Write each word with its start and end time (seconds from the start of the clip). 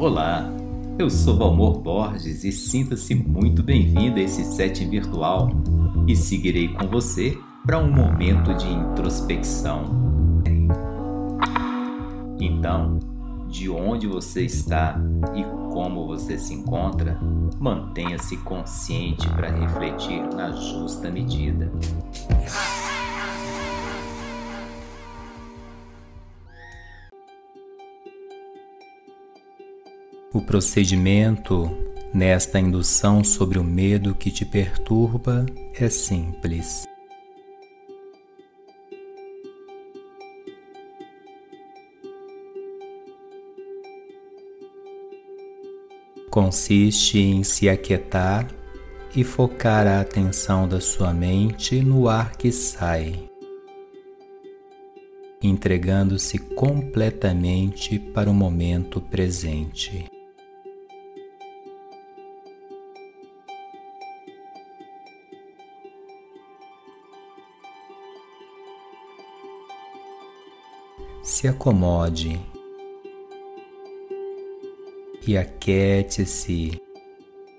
Olá, 0.00 0.50
eu 0.98 1.10
sou 1.10 1.36
Valmor 1.36 1.78
Borges 1.80 2.42
e 2.42 2.50
sinta-se 2.50 3.14
muito 3.14 3.62
bem-vindo 3.62 4.18
a 4.18 4.22
esse 4.22 4.42
setting 4.44 4.88
virtual 4.88 5.50
e 6.08 6.16
seguirei 6.16 6.68
com 6.68 6.88
você 6.88 7.38
para 7.66 7.78
um 7.78 7.92
momento 7.92 8.54
de 8.54 8.66
introspecção. 8.66 9.84
Então, 12.40 12.98
de 13.50 13.68
onde 13.68 14.06
você 14.06 14.46
está 14.46 14.98
e 15.34 15.44
como 15.70 16.06
você 16.06 16.38
se 16.38 16.54
encontra, 16.54 17.20
mantenha-se 17.58 18.38
consciente 18.38 19.28
para 19.28 19.50
refletir 19.50 20.22
na 20.34 20.50
justa 20.50 21.10
medida. 21.10 21.70
O 30.32 30.40
procedimento 30.40 31.68
nesta 32.14 32.60
indução 32.60 33.24
sobre 33.24 33.58
o 33.58 33.64
medo 33.64 34.14
que 34.14 34.30
te 34.30 34.44
perturba 34.44 35.44
é 35.74 35.88
simples. 35.88 36.86
Consiste 46.30 47.18
em 47.18 47.42
se 47.42 47.68
aquietar 47.68 48.46
e 49.16 49.24
focar 49.24 49.84
a 49.84 50.00
atenção 50.00 50.68
da 50.68 50.80
sua 50.80 51.12
mente 51.12 51.82
no 51.82 52.08
ar 52.08 52.36
que 52.36 52.52
sai, 52.52 53.28
entregando-se 55.42 56.38
completamente 56.38 57.98
para 57.98 58.30
o 58.30 58.34
momento 58.34 59.00
presente. 59.00 60.19
Se 71.30 71.46
acomode 71.46 72.40
e 75.24 75.38
aquete-se 75.38 76.82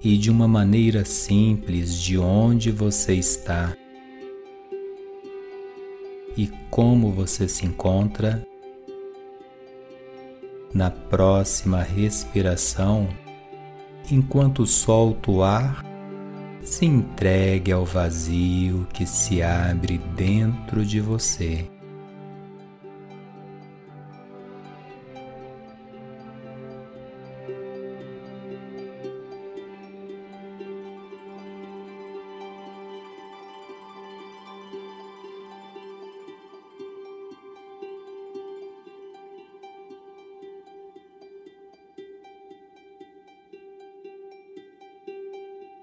e 0.00 0.16
de 0.16 0.30
uma 0.30 0.46
maneira 0.46 1.04
simples 1.04 1.92
de 2.00 2.16
onde 2.16 2.70
você 2.70 3.14
está 3.14 3.76
e 6.36 6.46
como 6.70 7.10
você 7.10 7.48
se 7.48 7.66
encontra. 7.66 8.46
Na 10.72 10.88
próxima 10.88 11.82
respiração, 11.82 13.08
enquanto 14.08 14.64
solta 14.64 15.28
o 15.28 15.42
ar, 15.42 15.84
se 16.62 16.86
entregue 16.86 17.72
ao 17.72 17.84
vazio 17.84 18.86
que 18.92 19.04
se 19.04 19.42
abre 19.42 19.98
dentro 20.14 20.84
de 20.84 21.00
você. 21.00 21.68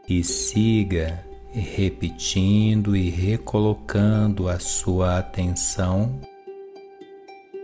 E 0.08 0.24
siga 0.24 1.24
repetindo 1.52 2.96
e 2.96 3.09
recolocando 3.09 4.50
a 4.50 4.59
sua 4.59 5.19
atenção 5.19 6.19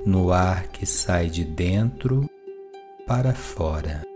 no 0.06 0.32
ar 0.32 0.68
que 0.68 0.86
sai 0.86 1.28
de 1.28 1.44
dentro 1.44 2.30
para 3.06 3.34
fora. 3.34 4.09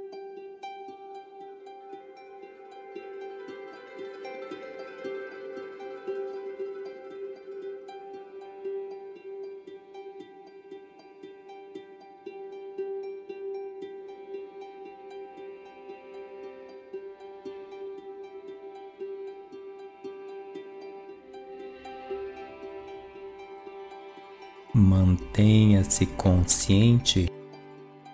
Mantenha-se 24.76 26.08
consciente 26.08 27.30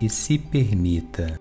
e 0.02 0.10
se 0.10 0.38
permita. 0.38 1.40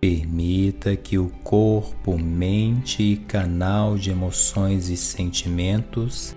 Permita 0.00 0.94
que 0.94 1.18
o 1.18 1.28
corpo, 1.42 2.16
mente 2.16 3.02
e 3.02 3.16
canal 3.16 3.98
de 3.98 4.10
emoções 4.10 4.88
e 4.90 4.96
sentimentos 4.96 6.36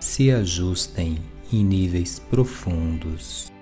se 0.00 0.30
ajustem 0.30 1.18
em 1.52 1.62
níveis 1.62 2.18
profundos. 2.18 3.52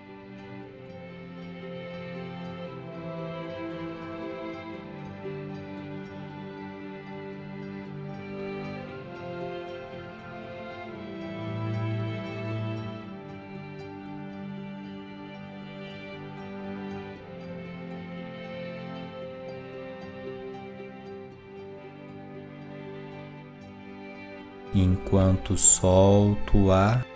Enquanto 24.80 25.56
solta 25.56 26.56
o 26.56 26.70
ar, 26.70 27.06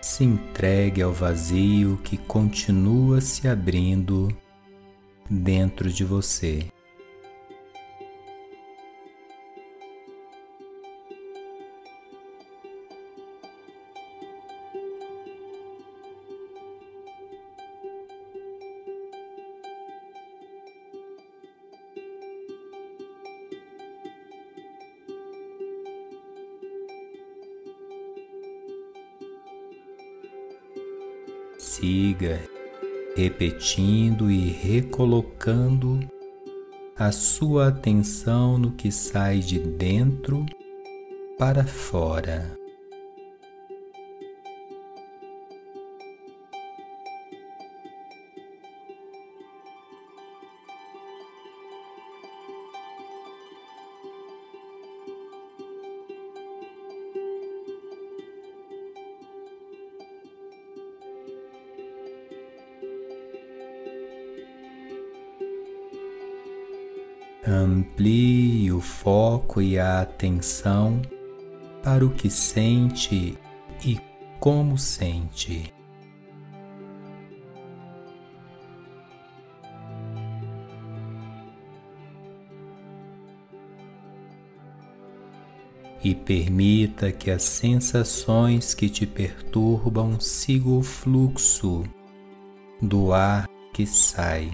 se 0.00 0.24
entregue 0.24 1.02
ao 1.02 1.12
vazio 1.12 1.98
que 2.02 2.16
continua 2.16 3.20
se 3.20 3.48
abrindo 3.48 4.28
dentro 5.28 5.90
de 5.90 6.04
você. 6.04 6.66
Siga 31.68 32.40
repetindo 33.14 34.30
e 34.30 34.48
recolocando 34.48 36.00
a 36.96 37.12
sua 37.12 37.68
atenção 37.68 38.56
no 38.56 38.72
que 38.72 38.90
sai 38.90 39.40
de 39.40 39.58
dentro 39.58 40.46
para 41.38 41.64
fora. 41.64 42.56
Amplie 67.50 68.70
o 68.70 68.78
foco 68.78 69.62
e 69.62 69.78
a 69.78 70.02
atenção 70.02 71.00
para 71.82 72.04
o 72.04 72.10
que 72.10 72.28
sente 72.28 73.38
e 73.82 73.98
como 74.38 74.76
sente. 74.76 75.72
E 86.04 86.14
permita 86.14 87.10
que 87.10 87.30
as 87.30 87.44
sensações 87.44 88.74
que 88.74 88.90
te 88.90 89.06
perturbam 89.06 90.20
sigam 90.20 90.80
o 90.80 90.82
fluxo 90.82 91.82
do 92.82 93.14
ar 93.14 93.48
que 93.72 93.86
sai. 93.86 94.50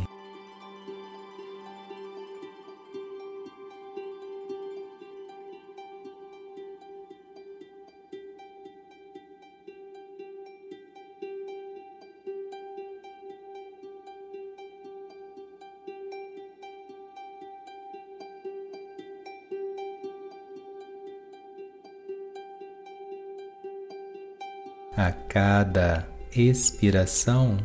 A 24.97 25.11
cada 25.11 26.09
expiração, 26.37 27.59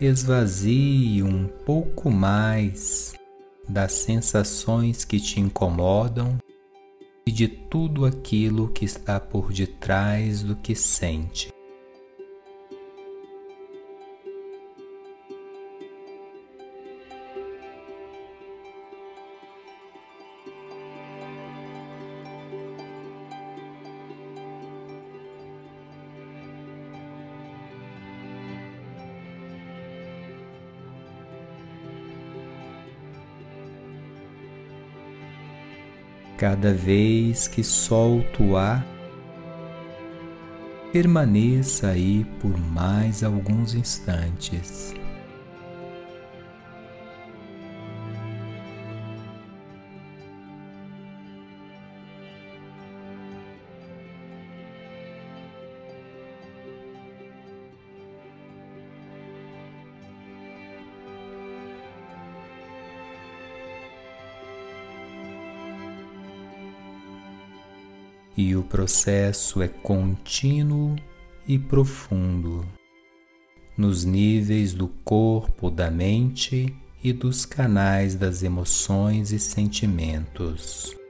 esvazie 0.00 1.22
um 1.22 1.46
pouco 1.46 2.10
mais 2.10 3.14
das 3.68 3.92
sensações 3.92 5.04
que 5.04 5.20
te 5.20 5.38
incomodam 5.38 6.38
e 7.24 7.30
de 7.30 7.46
tudo 7.46 8.04
aquilo 8.04 8.68
que 8.70 8.84
está 8.84 9.20
por 9.20 9.52
detrás 9.52 10.42
do 10.42 10.56
que 10.56 10.74
sente. 10.74 11.52
Cada 36.42 36.74
vez 36.74 37.46
que 37.46 37.62
solto 37.62 38.42
o 38.42 38.56
ar, 38.56 38.84
permaneça 40.92 41.90
aí 41.90 42.26
por 42.40 42.58
mais 42.58 43.22
alguns 43.22 43.76
instantes. 43.76 44.92
E 68.36 68.56
o 68.56 68.62
processo 68.62 69.62
é 69.62 69.68
contínuo 69.68 70.96
e 71.46 71.58
profundo 71.58 72.66
nos 73.76 74.04
níveis 74.04 74.74
do 74.74 74.88
corpo, 75.04 75.70
da 75.70 75.90
mente 75.90 76.74
e 77.02 77.12
dos 77.12 77.44
canais 77.44 78.14
das 78.14 78.42
emoções 78.42 79.32
e 79.32 79.38
sentimentos. 79.38 81.01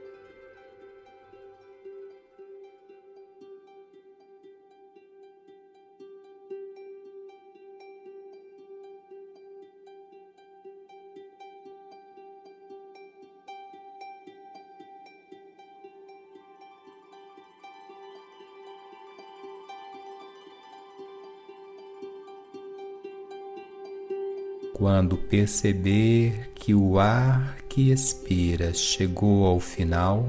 Quando 24.73 25.17
perceber 25.17 26.49
que 26.55 26.73
o 26.73 26.97
ar 26.97 27.59
que 27.69 27.91
expira 27.91 28.73
chegou 28.73 29.45
ao 29.45 29.59
final, 29.59 30.27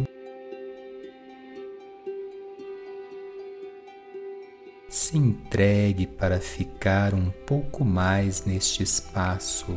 se 4.89 5.17
entregue 5.17 6.07
para 6.07 6.39
ficar 6.41 7.15
um 7.15 7.31
pouco 7.47 7.85
mais 7.85 8.45
neste 8.45 8.83
espaço 8.83 9.75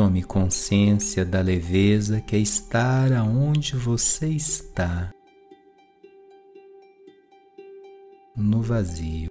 Tome 0.00 0.22
consciência 0.22 1.26
da 1.26 1.42
leveza 1.42 2.22
que 2.22 2.34
é 2.34 2.38
estar 2.38 3.12
aonde 3.12 3.76
você 3.76 4.28
está, 4.28 5.12
no 8.34 8.62
vazio. 8.62 9.29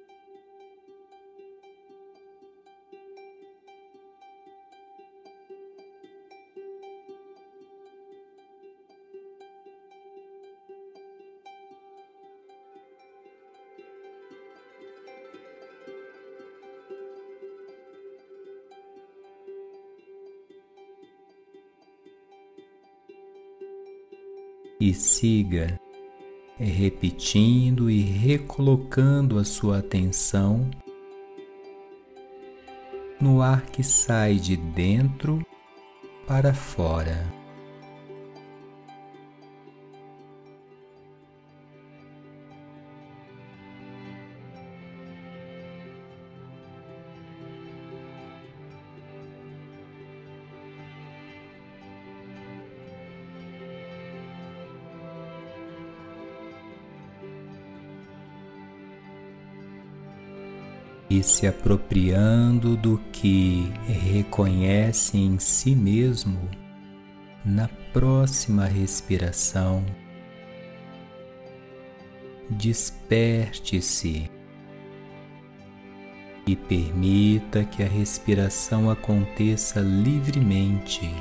E 24.82 24.94
siga 24.94 25.78
repetindo 26.58 27.90
e 27.90 28.02
recolocando 28.02 29.38
a 29.38 29.44
sua 29.44 29.80
atenção 29.80 30.70
no 33.20 33.42
ar 33.42 33.66
que 33.66 33.84
sai 33.84 34.36
de 34.36 34.56
dentro 34.56 35.46
para 36.26 36.54
fora. 36.54 37.39
E 61.20 61.24
se 61.24 61.46
apropriando 61.46 62.78
do 62.78 62.98
que 63.12 63.70
reconhece 63.86 65.18
em 65.18 65.38
si 65.38 65.76
mesmo 65.76 66.50
na 67.44 67.68
próxima 67.92 68.66
respiração. 68.66 69.86
Desperte-se 72.50 74.32
e 76.48 76.56
permita 76.56 77.66
que 77.66 77.84
a 77.84 77.88
respiração 77.88 78.90
aconteça 78.90 79.82
livremente. 79.82 81.12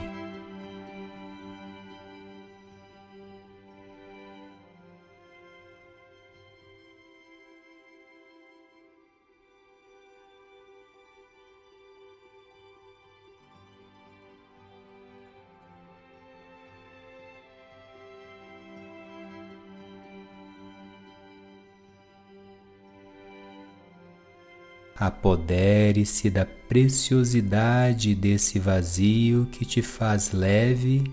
Apodere-se 25.00 26.28
da 26.28 26.44
preciosidade 26.44 28.16
desse 28.16 28.58
vazio 28.58 29.46
que 29.46 29.64
te 29.64 29.80
faz 29.80 30.32
leve, 30.32 31.04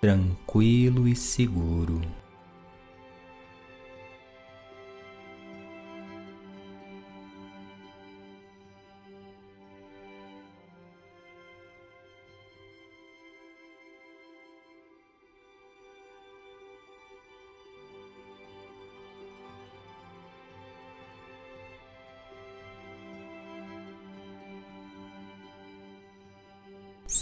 tranquilo 0.00 1.08
e 1.08 1.16
seguro. 1.16 2.00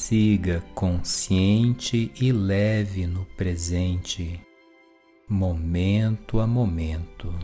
Siga 0.07 0.63
consciente 0.73 2.13
e 2.21 2.31
leve 2.31 3.09
no 3.09 3.27
presente, 3.37 4.41
momento 5.29 6.39
a 6.39 6.47
momento. 6.47 7.35